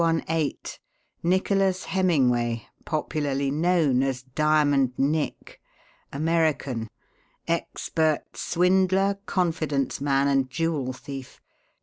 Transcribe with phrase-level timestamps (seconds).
[0.01, 0.79] 218
[1.21, 5.61] Nicholas Hemmingway, popularly known as 'Diamond Nick.'
[6.11, 6.89] American.
[7.47, 11.39] Expert swindler, confidence man and jewel thief.